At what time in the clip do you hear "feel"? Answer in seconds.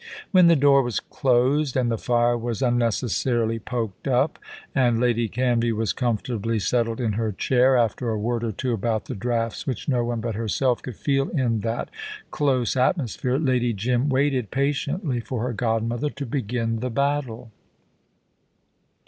10.95-11.29